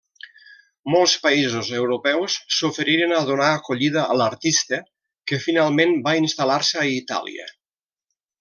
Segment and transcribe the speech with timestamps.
[0.93, 4.81] Molts països europeus s'oferiren a donar acollida a l'artista,
[5.33, 7.51] que finalment va instal·lar-se a Itàlia.